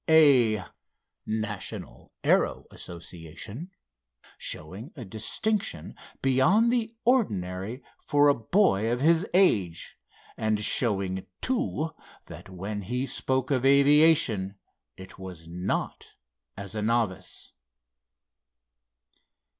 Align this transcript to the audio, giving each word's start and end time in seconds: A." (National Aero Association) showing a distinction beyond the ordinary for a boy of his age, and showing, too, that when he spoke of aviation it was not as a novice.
A." 0.09 0.63
(National 1.27 2.11
Aero 2.23 2.65
Association) 2.71 3.69
showing 4.35 4.91
a 4.95 5.05
distinction 5.05 5.93
beyond 6.23 6.73
the 6.73 6.95
ordinary 7.05 7.83
for 8.07 8.27
a 8.27 8.33
boy 8.33 8.91
of 8.91 8.99
his 8.99 9.27
age, 9.35 9.99
and 10.35 10.59
showing, 10.59 11.27
too, 11.39 11.91
that 12.25 12.49
when 12.49 12.81
he 12.81 13.05
spoke 13.05 13.51
of 13.51 13.63
aviation 13.63 14.55
it 14.97 15.19
was 15.19 15.47
not 15.47 16.13
as 16.57 16.73
a 16.73 16.81
novice. 16.81 17.53